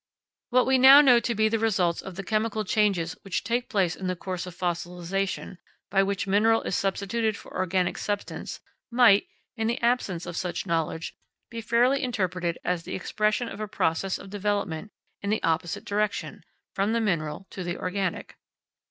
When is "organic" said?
7.55-7.99, 17.77-18.39